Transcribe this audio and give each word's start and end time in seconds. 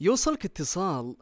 يوصلك 0.00 0.44
اتصال 0.44 1.16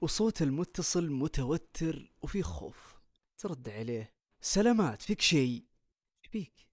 وصوت 0.00 0.42
المتصل 0.42 1.10
متوتر 1.10 2.12
وفي 2.22 2.42
خوف. 2.42 3.00
ترد 3.38 3.68
عليه 3.68 4.14
سلامات 4.40 5.02
فيك 5.02 5.20
شيء؟ 5.20 5.64
فيك؟ 6.22 6.68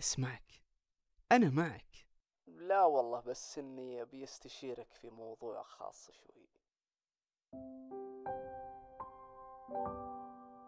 أسمعك. 0.00 0.62
أنا 1.32 1.50
معك. 1.50 2.08
لا 2.46 2.84
والله 2.84 3.20
بس 3.20 3.58
إني 3.58 4.02
أبي 4.02 4.24
أستشيرك 4.24 4.92
في 4.92 5.10
موضوع 5.10 5.62
خاص 5.62 6.10
شوي. 6.10 6.48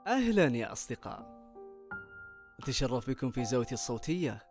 أهلا 0.06 0.46
يا 0.56 0.72
أصدقاء. 0.72 1.44
اتشرف 2.60 3.10
بكم 3.10 3.30
في 3.30 3.44
زاويتي 3.44 3.74
الصوتية 3.74 4.46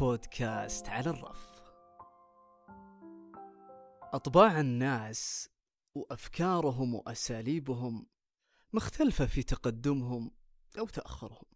بودكاست 0.00 0.88
على 0.88 1.10
الرف. 1.10 1.57
أطباع 4.12 4.60
الناس 4.60 5.48
وأفكارهم 5.94 6.94
وأساليبهم 6.94 8.06
مختلفة 8.72 9.26
في 9.26 9.42
تقدمهم 9.42 10.30
أو 10.78 10.86
تأخرهم. 10.86 11.46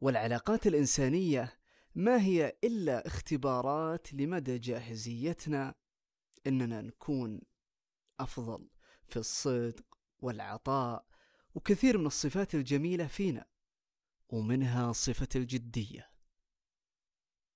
والعلاقات 0.00 0.66
الإنسانية 0.66 1.58
ما 1.94 2.22
هي 2.22 2.58
إلا 2.64 3.06
اختبارات 3.06 4.14
لمدى 4.14 4.58
جاهزيتنا 4.58 5.74
إننا 6.46 6.80
نكون 6.80 7.40
أفضل 8.20 8.68
في 9.08 9.16
الصدق 9.16 9.98
والعطاء 10.18 11.06
وكثير 11.54 11.98
من 11.98 12.06
الصفات 12.06 12.54
الجميلة 12.54 13.06
فينا 13.06 13.46
ومنها 14.28 14.92
صفة 14.92 15.28
الجدية 15.36 16.10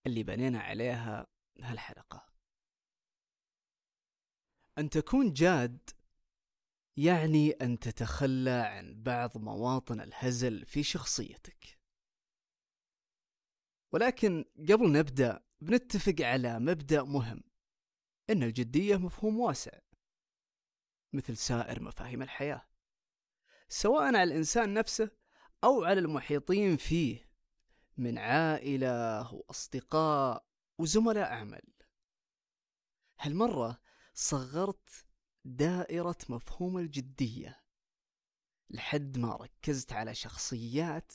اللي 0.07 0.23
بنينا 0.23 0.61
عليها 0.61 1.27
هالحلقة. 1.61 2.32
أن 4.79 4.91
تكون 4.91 5.33
جاد 5.33 5.91
يعني 6.97 7.51
أن 7.51 7.79
تتخلى 7.79 8.51
عن 8.51 9.03
بعض 9.03 9.39
مواطن 9.39 10.01
الهزل 10.01 10.67
في 10.67 10.83
شخصيتك. 10.83 11.79
ولكن 13.93 14.45
قبل 14.71 14.93
نبدأ 14.93 15.45
بنتفق 15.61 16.15
على 16.21 16.59
مبدأ 16.59 17.03
مهم 17.03 17.43
إن 18.31 18.43
الجدية 18.43 18.97
مفهوم 18.97 19.41
واسع 19.41 19.79
مثل 21.13 21.37
سائر 21.37 21.83
مفاهيم 21.83 22.23
الحياة 22.23 22.67
سواء 23.69 24.03
على 24.03 24.23
الإنسان 24.23 24.75
نفسه 24.75 25.11
أو 25.65 25.85
على 25.85 26.01
المحيطين 26.01 26.77
فيه 26.77 27.29
من 27.97 28.19
عائلة 28.19 29.35
وأصدقاء 29.35 30.47
وزملاء 30.79 31.33
عمل 31.33 31.63
هالمرة 33.21 33.82
صغرت 34.15 35.07
دائرة 35.45 36.19
مفهوم 36.29 36.79
الجدية. 36.79 37.63
لحد 38.71 39.19
ما 39.19 39.37
ركزت 39.37 39.93
على 39.93 40.15
شخصيات 40.15 41.13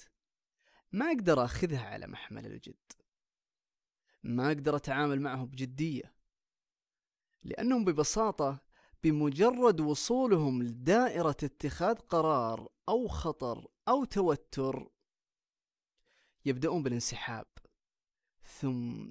ما 0.91 1.05
أقدر 1.05 1.45
أخذها 1.45 1.85
على 1.85 2.07
محمل 2.07 2.45
الجد. 2.45 2.91
ما 4.23 4.47
أقدر 4.47 4.75
أتعامل 4.75 5.21
معهم 5.21 5.45
بجدية 5.45 6.17
لأنهم 7.43 7.85
ببساطة 7.85 8.59
بمجرد 9.03 9.81
وصولهم 9.81 10.63
لدائرة 10.63 11.37
اتخاذ 11.43 11.95
قرار 11.95 12.69
أو 12.89 13.07
خطر 13.07 13.67
أو 13.87 14.03
توتر 14.03 14.91
يبدأون 16.45 16.83
بالانسحاب 16.83 17.47
ثم 18.43 19.09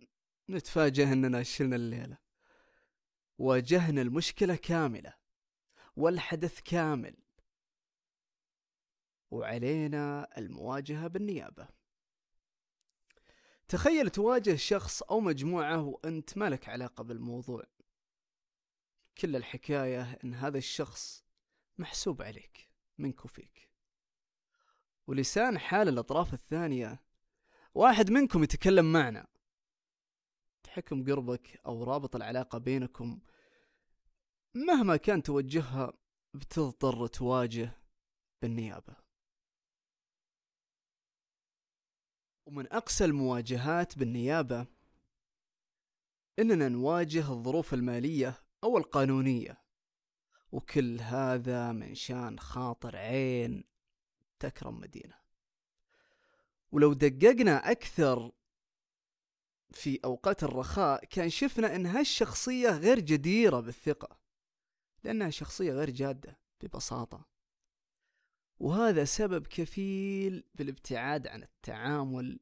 نتفاجأ 0.50 1.12
أننا 1.12 1.42
شلنا 1.42 1.76
الليلة. 1.76 2.25
واجهنا 3.38 4.02
المشكلة 4.02 4.56
كاملة 4.56 5.14
والحدث 5.96 6.60
كامل. 6.60 7.16
وعلينا 9.30 10.28
المواجهة 10.38 11.06
بالنيابة. 11.06 11.68
تخيل 13.68 14.10
تواجه 14.10 14.56
شخص 14.56 15.02
أو 15.02 15.20
مجموعة 15.20 15.82
وأنت 15.82 16.38
ما 16.38 16.50
لك 16.50 16.68
علاقة 16.68 17.04
بالموضوع. 17.04 17.64
كل 19.18 19.36
الحكاية 19.36 20.18
أن 20.24 20.34
هذا 20.34 20.58
الشخص 20.58 21.24
محسوب 21.78 22.22
عليك 22.22 22.68
منك 22.98 23.24
وفيك. 23.24 23.70
ولسان 25.06 25.58
حال 25.58 25.88
الأطراف 25.88 26.34
الثانية 26.34 27.02
واحد 27.74 28.10
منكم 28.10 28.42
يتكلم 28.42 28.92
معنا. 28.92 29.26
تحكم 30.66 31.04
قربك 31.04 31.60
أو 31.66 31.84
رابط 31.84 32.16
العلاقة 32.16 32.58
بينكم 32.58 33.20
مهما 34.54 34.96
كان 34.96 35.22
توجهها 35.22 35.92
بتضطر 36.34 37.06
تواجه 37.06 37.70
بالنيابة. 38.42 38.96
ومن 42.46 42.72
أقسى 42.72 43.04
المواجهات 43.04 43.98
بالنيابة 43.98 44.66
إننا 46.38 46.68
نواجه 46.68 47.32
الظروف 47.32 47.74
المالية 47.74 48.42
أو 48.64 48.78
القانونية 48.78 49.62
وكل 50.52 51.00
هذا 51.00 51.72
من 51.72 51.94
شان 51.94 52.38
خاطر 52.38 52.96
عين 52.96 53.64
تكرم 54.38 54.80
مدينة. 54.80 55.14
ولو 56.72 56.92
دققنا 56.92 57.70
أكثر 57.70 58.32
في 59.76 60.00
أوقات 60.04 60.44
الرخاء 60.44 61.04
كان 61.04 61.28
شفنا 61.30 61.76
أن 61.76 61.86
هالشخصية 61.86 62.70
غير 62.70 63.00
جديرة 63.00 63.60
بالثقة 63.60 64.18
لأنها 65.04 65.30
شخصية 65.30 65.72
غير 65.72 65.90
جادة 65.90 66.38
ببساطة. 66.60 67.26
وهذا 68.58 69.04
سبب 69.04 69.46
كفيل 69.46 70.44
بالابتعاد 70.54 71.26
عن 71.26 71.42
التعامل 71.42 72.40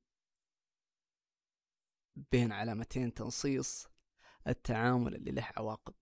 بين 2.33 2.53
علامتين 2.53 3.15
تنصيص 3.15 3.89
التعامل 4.49 5.15
اللي 5.15 5.31
له 5.31 5.49
عواقب. 5.57 5.95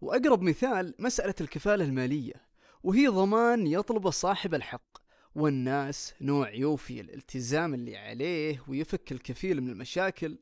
وأقرب 0.00 0.42
مثال 0.42 0.94
مسألة 0.98 1.34
الكفالة 1.40 1.84
المالية 1.84 2.48
وهي 2.82 3.08
ضمان 3.08 3.66
يطلب 3.66 4.10
صاحب 4.10 4.54
الحق. 4.54 5.07
والناس 5.38 6.14
نوع 6.20 6.50
يوفي 6.54 7.00
الالتزام 7.00 7.74
اللي 7.74 7.96
عليه 7.96 8.64
ويفك 8.68 9.12
الكفيل 9.12 9.60
من 9.60 9.70
المشاكل 9.70 10.38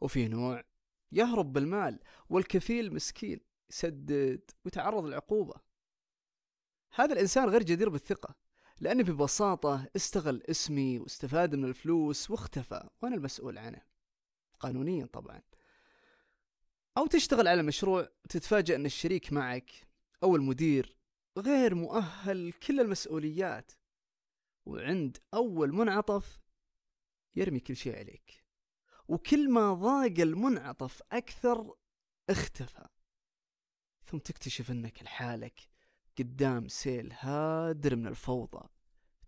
وفي 0.00 0.28
نوع 0.28 0.64
يهرب 1.12 1.52
بالمال 1.52 2.00
والكفيل 2.28 2.94
مسكين 2.94 3.40
يسدد 3.70 4.50
ويتعرض 4.64 5.04
للعقوبة 5.04 5.54
هذا 6.94 7.12
الإنسان 7.12 7.48
غير 7.48 7.62
جدير 7.62 7.88
بالثقة 7.88 8.34
لأنه 8.80 9.02
ببساطة 9.02 9.86
استغل 9.96 10.42
اسمي 10.50 10.98
واستفاد 10.98 11.54
من 11.54 11.64
الفلوس 11.64 12.30
واختفى 12.30 12.88
وأنا 13.02 13.14
المسؤول 13.14 13.58
عنه. 13.58 13.82
قانونيا 14.60 15.06
طبعا. 15.06 15.42
أو 16.98 17.06
تشتغل 17.06 17.48
على 17.48 17.62
مشروع 17.62 18.08
تتفاجأ 18.28 18.76
أن 18.76 18.86
الشريك 18.86 19.32
معك 19.32 19.70
أو 20.22 20.36
المدير 20.36 20.96
غير 21.38 21.74
مؤهل 21.74 22.52
كل 22.52 22.80
المسؤوليات. 22.80 23.72
وعند 24.66 25.18
أول 25.34 25.72
منعطف 25.72 26.40
يرمي 27.34 27.60
كل 27.60 27.76
شيء 27.76 27.96
عليك. 27.98 28.44
وكل 29.08 29.50
ما 29.50 29.74
ضاق 29.74 30.20
المنعطف 30.20 31.02
أكثر 31.12 31.74
اختفى. 32.30 32.88
ثم 34.04 34.18
تكتشف 34.18 34.70
أنك 34.70 35.02
لحالك 35.02 35.68
قدام 36.18 36.68
سيل 36.68 37.12
هادر 37.12 37.96
من 37.96 38.06
الفوضى 38.06 38.68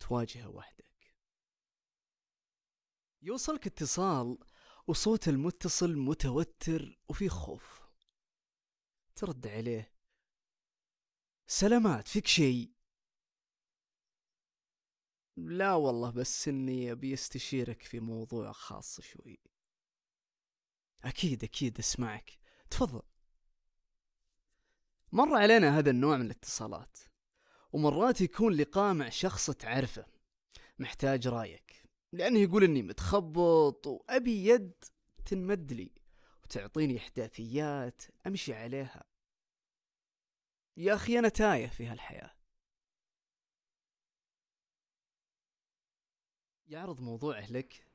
تواجهه 0.01 0.49
وحدك. 0.49 1.15
يوصلك 3.23 3.67
اتصال 3.67 4.39
وصوت 4.87 5.29
المتصل 5.29 5.97
متوتر 5.97 6.99
وفي 7.09 7.29
خوف. 7.29 7.83
ترد 9.17 9.47
عليه 9.47 9.95
سلامات 11.47 12.09
فيك 12.09 12.27
شيء؟ 12.27 12.74
لا 15.37 15.75
والله 15.75 16.11
بس 16.11 16.49
إني 16.49 16.93
أبي 16.93 17.15
أستشيرك 17.15 17.83
في 17.83 18.01
موضوع 18.01 18.53
خاص 18.53 19.01
شوي. 19.01 19.39
أكيد 21.05 21.45
أكيد 21.45 21.79
أسمعك. 21.79 22.39
تفضل. 22.71 23.03
مر 25.13 25.37
علينا 25.37 25.79
هذا 25.79 25.91
النوع 25.91 26.17
من 26.17 26.27
الاتصالات 26.27 26.99
ومرات 27.73 28.21
يكون 28.21 28.53
لقاء 28.53 28.95
مع 28.95 29.09
شخص 29.09 29.51
تعرفه 29.51 30.07
محتاج 30.79 31.29
رأيك. 31.29 31.85
لأنه 32.13 32.39
يقول 32.39 32.65
إني 32.65 32.83
متخبط 32.83 33.87
وأبي 33.87 34.47
يد 34.47 34.85
تنمد 35.27 35.73
لي 35.73 35.91
وتعطيني 36.45 36.99
إحداثيات 36.99 38.03
أمشي 38.27 38.55
عليها. 38.55 39.05
يا 40.77 40.95
أخي 40.95 41.19
أنا 41.19 41.29
تايه 41.29 41.67
في 41.67 41.87
هالحياة. 41.87 42.31
يعرض 46.67 47.01
موضوعه 47.01 47.53
لك 47.53 47.87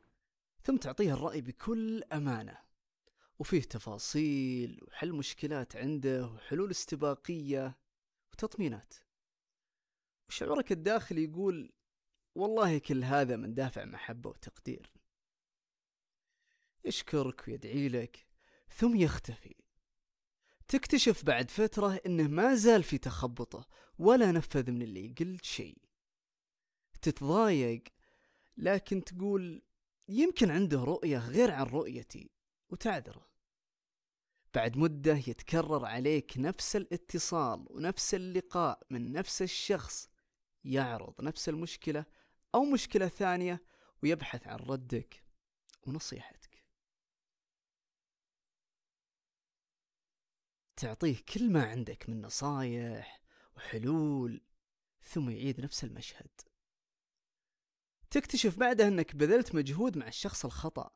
ثم 0.64 0.78
تعطيه 0.78 1.14
الرأي 1.14 1.42
بكل 1.42 2.04
أمانة. 2.04 2.58
وفيه 3.40 3.62
تفاصيل 3.62 4.80
وحل 4.84 5.14
مشكلات 5.14 5.76
عنده 5.76 6.28
وحلول 6.28 6.72
استباقية 6.72 7.78
وتطمينات. 8.34 8.94
وشعورك 10.30 10.72
الداخلي 10.72 11.24
يقول 11.24 11.74
والله 12.36 12.78
كل 12.78 13.04
هذا 13.04 13.36
من 13.36 13.54
دافع 13.54 13.86
محبة 13.86 14.30
وتقدير. 14.30 14.92
يشكرك 16.86 17.48
ويدعي 17.48 17.90
لك 17.90 18.28
ثم 18.70 18.96
يختفي. 18.96 19.56
تكتشف 20.68 21.26
بعد 21.26 21.52
فترة 21.52 22.02
إنه 22.06 22.28
ما 22.28 22.56
زال 22.56 22.84
في 22.84 22.98
تخبطه 22.98 23.68
ولا 24.00 24.32
نفذ 24.32 24.72
من 24.72 24.82
اللي 24.82 25.16
قلت 25.20 25.46
شيء. 25.46 25.78
تتضايق 27.02 27.84
لكن 28.60 29.04
تقول 29.04 29.62
يمكن 30.10 30.52
عنده 30.52 30.84
رؤية 30.84 31.18
غير 31.18 31.52
عن 31.52 31.66
رؤيتي 31.66 32.32
وتعذره. 32.70 33.30
بعد 34.54 34.78
مدة 34.78 35.14
يتكرر 35.14 35.86
عليك 35.86 36.38
نفس 36.38 36.76
الاتصال 36.76 37.66
ونفس 37.70 38.16
اللقاء 38.16 38.88
من 38.90 39.12
نفس 39.12 39.42
الشخص 39.42 40.10
يعرض 40.64 41.22
نفس 41.22 41.50
المشكلة 41.50 42.06
أو 42.56 42.64
مشكلة 42.64 43.08
ثانية 43.08 43.64
ويبحث 44.04 44.48
عن 44.48 44.58
ردك 44.58 45.24
ونصيحتك. 45.88 46.66
تعطيه 50.76 51.18
كل 51.34 51.52
ما 51.52 51.64
عندك 51.66 52.10
من 52.10 52.22
نصايح 52.22 53.22
وحلول 53.58 54.42
ثم 55.02 55.30
يعيد 55.30 55.62
نفس 55.62 55.84
المشهد. 55.84 56.49
تكتشف 58.12 58.58
بعدها 58.58 58.88
إنك 58.88 59.16
بذلت 59.16 59.56
مجهود 59.56 59.98
مع 59.98 60.08
الشخص 60.08 60.46
الخطأ. 60.46 60.90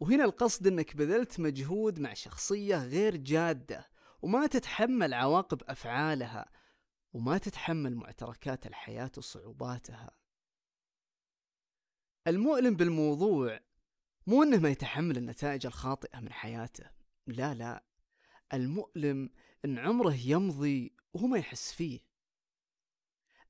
وهنا 0.00 0.24
القصد 0.24 0.66
إنك 0.66 0.96
بذلت 0.96 1.40
مجهود 1.40 2.00
مع 2.00 2.14
شخصية 2.14 2.76
غير 2.84 3.16
جادة 3.16 3.90
وما 4.22 4.46
تتحمل 4.46 5.14
عواقب 5.14 5.62
أفعالها 5.62 6.50
وما 7.12 7.38
تتحمل 7.38 7.96
معتركات 7.96 8.66
الحياة 8.66 9.10
وصعوباتها. 9.16 10.10
المؤلم 12.26 12.76
بالموضوع 12.76 13.60
مو 14.26 14.42
إنه 14.42 14.58
ما 14.58 14.68
يتحمل 14.68 15.16
النتائج 15.16 15.66
الخاطئة 15.66 16.20
من 16.20 16.32
حياته 16.32 16.90
لا 17.26 17.54
لا. 17.54 17.84
المؤلم 18.52 19.30
إن 19.64 19.78
عمره 19.78 20.14
يمضي 20.14 20.96
وهو 21.12 21.26
ما 21.26 21.38
يحس 21.38 21.72
فيه. 21.72 22.00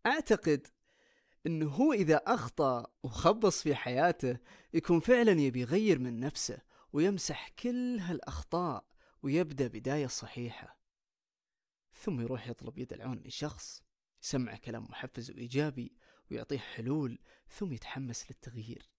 أعتقد 0.06 0.66
إنه 1.46 1.68
هو 1.68 1.92
إذا 1.92 2.16
أخطأ 2.16 2.86
وخبص 3.02 3.62
في 3.62 3.74
حياته 3.74 4.38
يكون 4.74 5.00
فعلا 5.00 5.32
يبي 5.32 5.60
يغير 5.60 5.98
من 5.98 6.20
نفسه 6.20 6.58
ويمسح 6.92 7.48
كل 7.48 7.98
هالأخطاء 8.00 8.84
ويبدأ 9.22 9.66
بداية 9.66 10.06
صحيحة. 10.06 10.78
ثم 11.92 12.20
يروح 12.20 12.48
يطلب 12.48 12.78
يد 12.78 12.92
العون 12.92 13.18
من 13.18 13.30
شخص 13.30 13.82
يسمع 14.22 14.56
كلام 14.56 14.84
محفز 14.84 15.30
وإيجابي 15.30 15.92
ويعطيه 16.30 16.58
حلول 16.58 17.18
ثم 17.48 17.72
يتحمس 17.72 18.30
للتغيير. 18.30 18.90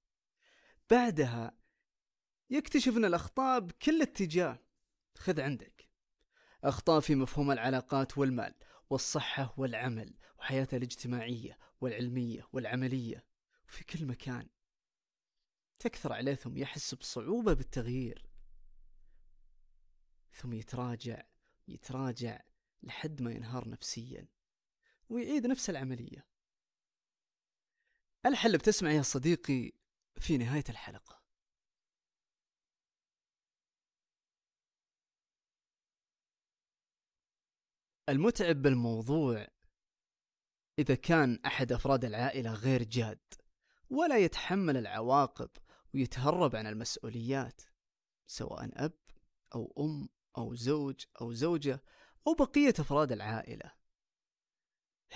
بعدها 0.89 1.51
يكتشف 2.49 2.97
إن 2.97 3.05
الأخطاء 3.05 3.59
بكل 3.59 4.01
اتجاه. 4.01 4.59
خذ 5.17 5.41
عندك. 5.41 5.89
أخطاء 6.63 6.99
في 6.99 7.15
مفهوم 7.15 7.51
العلاقات 7.51 8.17
والمال 8.17 8.53
والصحة 8.89 9.53
والعمل 9.57 10.13
وحياته 10.39 10.77
الاجتماعية 10.77 11.57
والعلمية 11.81 12.47
والعملية 12.53 13.25
وفي 13.67 13.83
كل 13.83 14.05
مكان. 14.05 14.49
تكثر 15.79 16.13
عليه 16.13 16.35
ثم 16.35 16.57
يحس 16.57 16.95
بصعوبة 16.95 17.53
بالتغيير. 17.53 18.29
ثم 20.33 20.53
يتراجع 20.53 21.23
يتراجع 21.67 22.41
لحد 22.83 23.21
ما 23.21 23.31
ينهار 23.31 23.69
نفسيا 23.69 24.27
ويعيد 25.09 25.47
نفس 25.47 25.69
العملية. 25.69 26.25
الحل 28.25 28.57
بتسمع 28.57 28.91
يا 28.91 29.01
صديقي 29.01 29.71
في 30.19 30.37
نهاية 30.37 30.63
الحلقة. 30.69 31.19
المتعب 38.09 38.55
بالموضوع 38.61 39.47
إذا 40.79 40.95
كان 40.95 41.39
أحد 41.45 41.71
أفراد 41.71 42.05
العائلة 42.05 42.53
غير 42.53 42.83
جاد 42.83 43.19
ولا 43.89 44.17
يتحمل 44.17 44.77
العواقب 44.77 45.49
ويتهرب 45.93 46.55
عن 46.55 46.67
المسؤوليات 46.67 47.61
سواء 48.27 48.85
أب 48.85 48.93
أو 49.55 49.73
أم 49.79 50.09
أو 50.37 50.55
زوج 50.55 51.05
أو 51.21 51.33
زوجة 51.33 51.83
أو 52.27 52.33
بقية 52.33 52.73
أفراد 52.79 53.11
العائلة. 53.11 53.71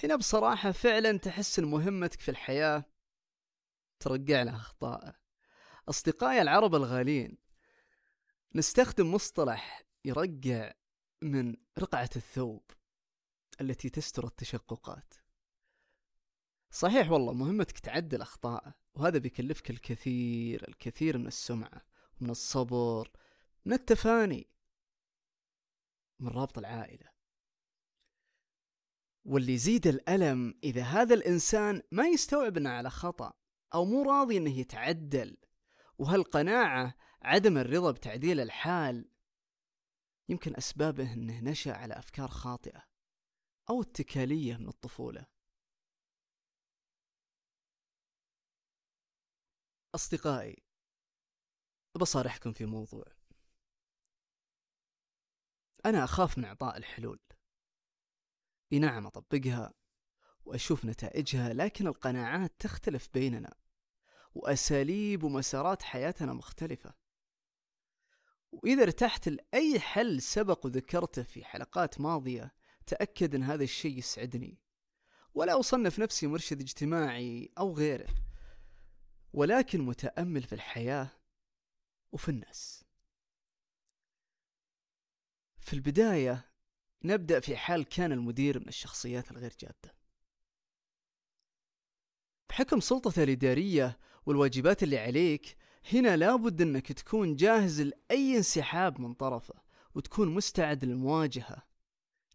هنا 0.03 0.15
بصراحة 0.15 0.71
فعلا 0.71 1.17
تحس 1.17 1.59
أن 1.59 1.65
مهمتك 1.65 2.19
في 2.19 2.31
الحياة 2.31 2.85
ترجع 3.99 4.43
له 4.43 4.55
أخطائه 4.55 5.15
أصدقائي 5.89 6.41
العرب 6.41 6.75
الغالين 6.75 7.37
نستخدم 8.55 9.13
مصطلح 9.13 9.83
يرجع 10.05 10.73
من 11.21 11.55
رقعة 11.79 12.09
الثوب 12.15 12.71
التي 13.61 13.89
تستر 13.89 14.27
التشققات. 14.27 15.22
صحيح 16.73 17.11
والله 17.11 17.33
مهمتك 17.33 17.79
تعدل 17.79 18.21
أخطائه 18.21 18.73
وهذا 18.95 19.17
بيكلفك 19.17 19.69
الكثير 19.69 20.67
الكثير 20.67 21.17
من 21.17 21.27
السمعة 21.27 21.81
من 22.21 22.29
الصبر 22.29 23.11
من 23.65 23.73
التفاني 23.73 24.47
من 26.19 26.27
رابط 26.27 26.57
العائلة. 26.57 27.09
واللي 29.25 29.53
يزيد 29.53 29.87
الألم 29.87 30.59
إذا 30.63 30.83
هذا 30.83 31.13
الإنسان 31.13 31.81
ما 31.91 32.07
يستوعب 32.07 32.57
أنه 32.57 32.69
على 32.69 32.89
خطأ 32.89 33.33
أو 33.73 33.85
مو 33.85 34.03
راضي 34.03 34.37
أنه 34.37 34.59
يتعدل 34.59 35.37
وهالقناعة 35.97 36.95
عدم 37.21 37.57
الرضا 37.57 37.91
بتعديل 37.91 38.39
الحال 38.39 39.09
يمكن 40.29 40.55
أسبابه 40.55 41.13
أنه 41.13 41.39
نشأ 41.39 41.73
على 41.73 41.93
أفكار 41.93 42.27
خاطئة 42.27 42.83
أو 43.69 43.81
اتكالية 43.81 44.57
من 44.57 44.67
الطفولة. 44.67 45.32
أصدقائي 49.95 50.63
بصارحكم 51.95 52.51
في 52.51 52.65
موضوع. 52.65 53.05
أنا 55.85 56.03
أخاف 56.03 56.37
من 56.37 56.45
إعطاء 56.45 56.77
الحلول. 56.77 57.19
إي 58.73 58.79
نعم 58.79 59.07
أطبقها 59.07 59.73
وأشوف 60.45 60.85
نتائجها 60.85 61.53
لكن 61.53 61.87
القناعات 61.87 62.53
تختلف 62.59 63.09
بيننا 63.13 63.55
وأساليب 64.35 65.23
ومسارات 65.23 65.81
حياتنا 65.81 66.33
مختلفة. 66.33 66.93
وإذا 68.51 68.83
ارتحت 68.83 69.29
لأي 69.29 69.79
حل 69.79 70.21
سبق 70.21 70.65
وذكرته 70.65 71.23
في 71.23 71.45
حلقات 71.45 72.01
ماضية 72.01 72.53
تأكد 72.87 73.35
أن 73.35 73.43
هذا 73.43 73.63
الشيء 73.63 73.97
يسعدني. 73.97 74.59
ولا 75.33 75.59
أصنف 75.59 75.99
نفسي 75.99 76.27
مرشد 76.27 76.61
اجتماعي 76.61 77.51
أو 77.57 77.73
غيره. 77.73 78.22
ولكن 79.33 79.81
متأمل 79.81 80.43
في 80.43 80.53
الحياة 80.53 81.09
وفي 82.11 82.29
الناس. 82.29 82.83
في 85.59 85.73
البداية 85.73 86.49
نبدأ 87.03 87.39
في 87.39 87.57
حال 87.57 87.83
كان 87.83 88.11
المدير 88.11 88.59
من 88.59 88.67
الشخصيات 88.67 89.31
الغير 89.31 89.53
جادة. 89.59 89.95
بحكم 92.49 92.79
سلطته 92.79 93.23
الإدارية 93.23 93.99
والواجبات 94.25 94.83
اللي 94.83 94.97
عليك 94.99 95.57
هنا 95.93 96.17
لابد 96.17 96.61
أنك 96.61 96.91
تكون 96.91 97.35
جاهز 97.35 97.81
لأي 97.81 98.37
انسحاب 98.37 99.01
من 99.01 99.13
طرفه 99.13 99.55
وتكون 99.95 100.29
مستعد 100.29 100.85
للمواجهة 100.85 101.63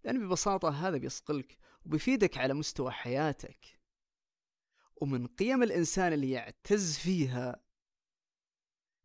لأن 0.05 0.27
ببساطة 0.27 0.69
هذا 0.89 0.97
بيصقلك 0.97 1.59
وبيفيدك 1.87 2.39
على 2.39 2.55
مستوى 2.55 2.91
حياتك. 2.91 3.78
ومن 5.01 5.27
قيم 5.27 5.63
الإنسان 5.63 6.13
اللي 6.13 6.31
يعتز 6.31 6.99
فيها 6.99 7.61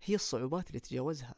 هي 0.01 0.15
الصعوبات 0.15 0.67
اللي 0.67 0.79
تجاوزها. 0.79 1.35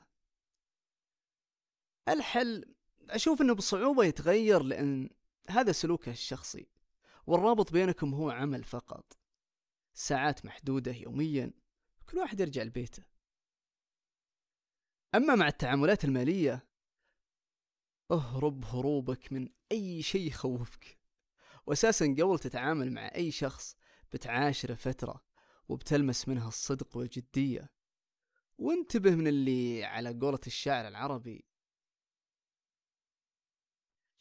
الحل 2.09 2.75
أشوف 3.09 3.41
أنه 3.41 3.55
بصعوبة 3.55 4.03
يتغير 4.03 4.63
لأن 4.63 5.09
هذا 5.49 5.71
سلوكه 5.71 6.11
الشخصي 6.11 6.67
والرابط 7.27 7.71
بينكم 7.71 8.13
هو 8.13 8.29
عمل 8.29 8.63
فقط. 8.63 9.17
ساعات 9.93 10.45
محدودة 10.45 10.91
يوميا 10.91 11.51
كل 12.05 12.17
واحد 12.17 12.39
يرجع 12.39 12.63
لبيته. 12.63 13.03
أما 15.15 15.35
مع 15.35 15.47
التعاملات 15.47 16.05
المالية 16.05 16.67
اهرب 18.11 18.65
هروبك 18.65 19.33
من 19.33 19.49
أي 19.71 20.01
شيء 20.01 20.27
يخوفك. 20.27 20.97
وأساسا 21.65 22.05
قبل 22.05 22.39
تتعامل 22.39 22.91
مع 22.91 23.15
أي 23.15 23.31
شخص 23.31 23.75
بتعاشره 24.11 24.73
فترة 24.73 25.23
وبتلمس 25.69 26.27
منها 26.27 26.47
الصدق 26.47 26.97
والجدية. 26.97 27.71
وانتبه 28.57 29.15
من 29.15 29.27
اللي 29.27 29.83
على 29.83 30.19
قولة 30.19 30.39
الشاعر 30.47 30.87
العربي. 30.87 31.45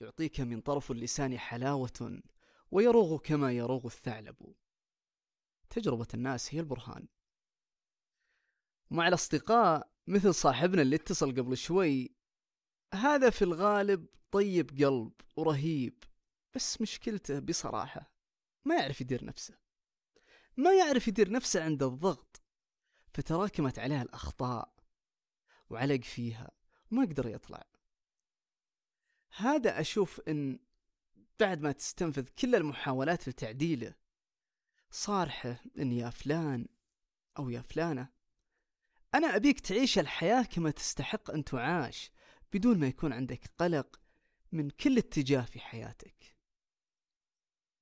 يعطيك 0.00 0.40
من 0.40 0.60
طرف 0.60 0.90
اللسان 0.90 1.38
حلاوة 1.38 2.22
ويروغ 2.70 3.18
كما 3.18 3.52
يروغ 3.52 3.86
الثعلب. 3.86 4.54
تجربة 5.70 6.08
الناس 6.14 6.54
هي 6.54 6.60
البرهان. 6.60 7.08
مع 8.90 9.08
الأصدقاء 9.08 9.90
مثل 10.06 10.34
صاحبنا 10.34 10.82
اللي 10.82 10.96
اتصل 10.96 11.30
قبل 11.30 11.56
شوي 11.56 12.14
هذا 12.94 13.30
في 13.30 13.42
الغالب 13.42 14.06
طيب 14.30 14.70
قلب 14.70 15.12
ورهيب 15.36 16.04
بس 16.54 16.80
مشكلته 16.80 17.38
بصراحة 17.38 18.12
ما 18.64 18.76
يعرف 18.76 19.00
يدير 19.00 19.24
نفسه. 19.24 19.63
ما 20.56 20.74
يعرف 20.74 21.08
يدير 21.08 21.30
نفسه 21.30 21.64
عند 21.64 21.82
الضغط. 21.82 22.42
فتراكمت 23.14 23.78
عليه 23.78 24.02
الأخطاء 24.02 24.74
وعلق 25.70 26.00
فيها 26.00 26.50
وما 26.90 27.02
قدر 27.02 27.26
يطلع. 27.26 27.64
هذا 29.36 29.80
أشوف 29.80 30.20
إن 30.28 30.58
بعد 31.40 31.60
ما 31.60 31.72
تستنفذ 31.72 32.28
كل 32.38 32.54
المحاولات 32.54 33.28
لتعديله 33.28 33.94
صارحه 34.90 35.56
إن 35.78 35.92
يا 35.92 36.10
فلان 36.10 36.66
أو 37.38 37.50
يا 37.50 37.60
فلانة 37.60 38.08
أنا 39.14 39.36
أبيك 39.36 39.60
تعيش 39.60 39.98
الحياة 39.98 40.42
كما 40.42 40.70
تستحق 40.70 41.30
أن 41.30 41.44
تعاش 41.44 42.10
بدون 42.52 42.78
ما 42.78 42.86
يكون 42.86 43.12
عندك 43.12 43.50
قلق 43.58 44.00
من 44.52 44.70
كل 44.70 44.98
اتجاه 44.98 45.42
في 45.42 45.60
حياتك. 45.60 46.36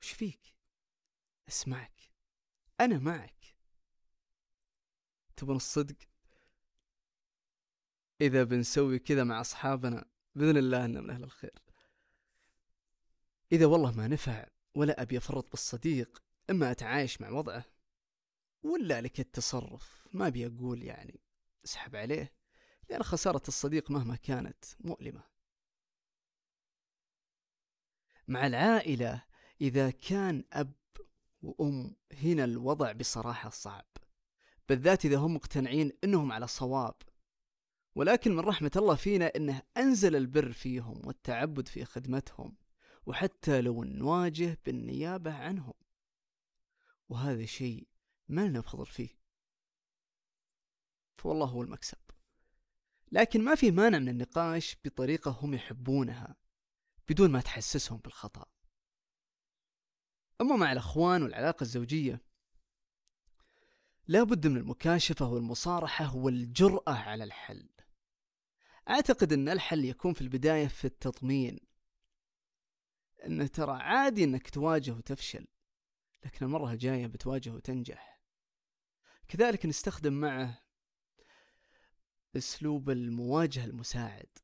وش 0.02 0.10
فيك؟ 0.10 0.54
أسمعك. 1.48 2.01
أنا 2.84 2.98
معك. 2.98 3.56
تبون 5.36 5.56
الصدق؟ 5.56 5.96
إذا 8.20 8.44
بنسوي 8.44 8.98
كذا 8.98 9.24
مع 9.24 9.40
أصحابنا 9.40 10.04
بإذن 10.34 10.56
الله 10.56 10.84
أننا 10.84 11.00
من 11.00 11.10
أهل 11.10 11.24
الخير. 11.24 11.62
إذا 13.52 13.66
والله 13.66 13.92
ما 13.92 14.08
نفع 14.08 14.46
ولا 14.74 15.02
أبي 15.02 15.18
أفرط 15.18 15.50
بالصديق 15.50 16.22
إما 16.50 16.70
أتعايش 16.70 17.20
مع 17.20 17.30
وضعه 17.30 17.64
ولا 18.62 19.00
لك 19.00 19.20
التصرف 19.20 20.06
ما 20.12 20.26
أبي 20.26 20.46
أقول 20.46 20.82
يعني 20.82 21.20
اسحب 21.64 21.96
عليه 21.96 22.32
لأن 22.90 23.02
خسارة 23.02 23.42
الصديق 23.48 23.90
مهما 23.90 24.16
كانت 24.16 24.64
مؤلمة. 24.80 25.22
مع 28.28 28.46
العائلة 28.46 29.24
إذا 29.60 29.90
كان 29.90 30.44
أب 30.52 30.81
وأم 31.42 31.96
هنا 32.12 32.44
الوضع 32.44 32.92
بصراحة 32.92 33.50
صعب 33.50 33.86
بالذات 34.68 35.04
إذا 35.04 35.16
هم 35.16 35.34
مقتنعين 35.34 35.92
أنهم 36.04 36.32
على 36.32 36.46
صواب. 36.46 36.94
ولكن 37.94 38.32
من 38.32 38.40
رحمة 38.40 38.70
الله 38.76 38.94
فينا 38.94 39.32
أنه 39.36 39.62
أنزل 39.76 40.16
البر 40.16 40.52
فيهم 40.52 41.06
والتعبد 41.06 41.68
في 41.68 41.84
خدمتهم 41.84 42.56
وحتى 43.06 43.60
لو 43.60 43.84
نواجه 43.84 44.58
بالنيابة 44.66 45.34
عنهم. 45.34 45.74
وهذا 47.08 47.44
شيء 47.44 47.88
ما 48.28 48.48
لنا 48.48 48.60
فضل 48.60 48.86
فيه. 48.86 49.08
فوالله 51.18 51.46
هو 51.46 51.62
المكسب. 51.62 51.98
لكن 53.12 53.44
ما 53.44 53.54
في 53.54 53.70
مانع 53.70 53.98
من 53.98 54.08
النقاش 54.08 54.76
بطريقة 54.84 55.30
هم 55.30 55.54
يحبونها 55.54 56.36
بدون 57.08 57.30
ما 57.30 57.40
تحسسهم 57.40 57.98
بالخطأ. 57.98 58.51
أما 60.42 60.56
مع 60.56 60.72
الأخوان 60.72 61.22
والعلاقة 61.22 61.62
الزوجية 61.62 62.20
لا 64.08 64.22
بد 64.22 64.46
من 64.46 64.56
المكاشفة 64.56 65.28
والمصارحة 65.28 66.16
والجرأة 66.16 66.92
على 66.92 67.24
الحل. 67.24 67.68
أعتقد 68.88 69.32
أن 69.32 69.48
الحل 69.48 69.84
يكون 69.84 70.12
في 70.12 70.20
البداية 70.20 70.66
في 70.66 70.84
التطمين. 70.84 71.60
أنه 73.26 73.46
ترى 73.46 73.82
عادي 73.82 74.24
أنك 74.24 74.50
تواجه 74.50 74.90
وتفشل 74.90 75.46
لكن 76.24 76.46
المرة 76.46 76.72
الجاية 76.72 77.06
بتواجه 77.06 77.50
وتنجح. 77.50 78.22
كذلك 79.28 79.66
نستخدم 79.66 80.12
معه 80.12 80.62
أسلوب 82.36 82.90
المواجهة 82.90 83.64
المساعد. 83.64 84.38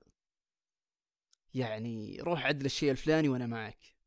يعني 1.55 2.21
روح 2.21 2.47
عدل 2.47 2.67
الشيء 2.67 2.90
الفلاني 2.90 3.28
وأنا 3.28 3.47
معك. 3.47 3.98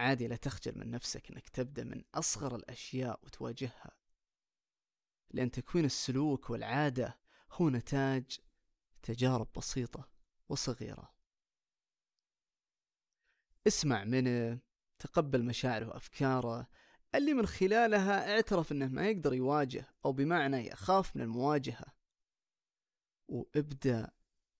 عادي 0.00 0.28
لا 0.28 0.36
تخجل 0.36 0.78
من 0.78 0.90
نفسك 0.90 1.30
إنك 1.30 1.48
تبدأ 1.48 1.84
من 1.84 2.04
أصغر 2.14 2.56
الأشياء 2.56 3.20
وتواجهها. 3.22 3.96
لأن 5.30 5.50
تكوين 5.50 5.84
السلوك 5.84 6.50
والعادة 6.50 7.18
هو 7.52 7.68
نتاج 7.70 8.38
تجارب 9.02 9.48
بسيطة 9.56 10.08
وصغيرة. 10.48 11.14
اسمع 13.66 14.04
منه 14.04 14.60
تقبل 14.98 15.44
مشاعره 15.44 15.88
وأفكاره. 15.88 16.68
اللي 17.14 17.34
من 17.34 17.46
خلالها 17.46 18.34
اعترف 18.34 18.72
إنه 18.72 18.86
ما 18.88 19.08
يقدر 19.08 19.34
يواجه 19.34 19.94
أو 20.04 20.12
بمعنى 20.12 20.66
يخاف 20.66 21.16
من 21.16 21.22
المواجهة. 21.22 21.86
وابدأ 23.28 24.10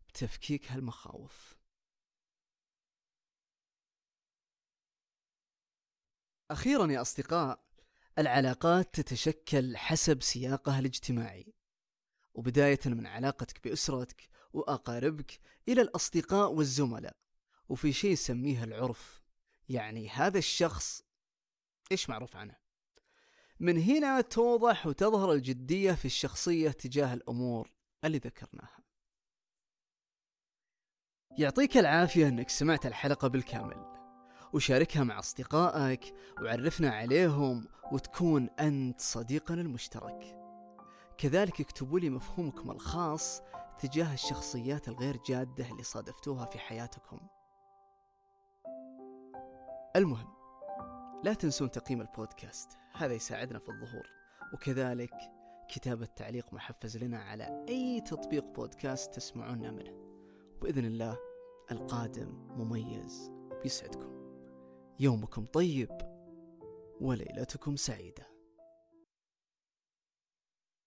بتفكيك 0.09 0.73
هالمخاوف. 0.73 1.60
أخيرا 6.50 6.87
يا 6.92 7.00
أصدقاء 7.00 7.64
العلاقات 8.19 8.95
تتشكل 8.95 9.76
حسب 9.76 10.23
سياقها 10.23 10.78
الاجتماعي. 10.78 11.54
وبداية 12.35 12.78
من 12.87 13.07
علاقتك 13.07 13.69
بأسرتك 13.69 14.28
وأقاربك 14.52 15.40
إلى 15.69 15.83
الأصدقاء 15.83 16.52
والزملاء. 16.52 17.16
وفي 17.69 17.92
شيء 17.92 18.11
يسميه 18.11 18.64
العرف 18.64 19.23
يعني 19.69 20.09
هذا 20.09 20.38
الشخص 20.38 21.02
إيش 21.92 22.11
معروف 22.11 22.37
عنه؟ 22.37 22.57
من 23.61 23.83
هنا 23.83 24.21
توضح 24.21 24.87
وتظهر 24.87 25.33
الجدية 25.33 25.92
في 25.92 26.04
الشخصية 26.04 26.71
تجاه 26.71 27.14
الأمور 27.14 27.71
اللي 28.04 28.19
ذكرناها. 28.19 28.80
يعطيك 31.38 31.76
العافية 31.76 32.28
أنك 32.28 32.49
سمعت 32.49 32.87
الحلقة 32.87 33.28
بالكامل. 33.28 33.90
وشاركها 34.52 35.04
مع 35.04 35.19
أصدقائك 35.19 36.14
وعرفنا 36.42 36.90
عليهم 36.90 37.69
وتكون 37.92 38.49
أنت 38.61 39.00
صديقنا 39.00 39.61
المشترك. 39.61 40.37
كذلك 41.19 41.61
اكتبوا 41.61 42.00
لي 42.00 42.11
مفهومكم 42.11 42.71
الخاص 42.71 43.42
تجاه 43.78 44.14
الشخصيات 44.14 44.88
الغير 44.88 45.16
جادة 45.26 45.71
اللي 45.71 45.83
صادفتوها 45.83 46.45
في 46.45 46.59
حياتكم. 46.59 47.21
المهم 49.97 50.28
لا 51.25 51.35
تنسون 51.35 51.71
تقييم 51.71 52.00
البودكاست 52.00 52.69
هذا 52.95 53.14
يساعدنا 53.14 53.59
في 53.59 53.69
الظهور. 53.69 54.07
وكذلك 54.54 55.14
كتابة 55.69 56.07
تعليق 56.07 56.52
محفز 56.52 56.97
لنا 56.97 57.19
على 57.19 57.64
أي 57.69 58.00
تطبيق 58.00 58.45
بودكاست 58.52 59.14
تسمعونا 59.14 59.71
منه. 59.71 59.92
وبإذن 60.57 60.85
الله 60.85 61.19
القادم 61.71 62.28
مميز 62.57 63.30
بيسعدكم. 63.62 64.20
يومكم 65.00 65.45
طيب 65.45 65.90
وليلتكم 67.00 67.76
سعيدة. 67.76 68.30